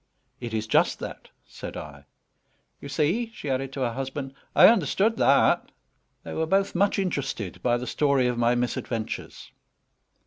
[0.39, 2.05] "It is just that," said I.
[2.79, 5.71] "You see," she added to her husband, "I understood that."
[6.23, 9.51] They were both much interested by the story of my misadventures.